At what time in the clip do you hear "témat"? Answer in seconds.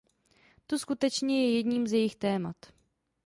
2.15-2.55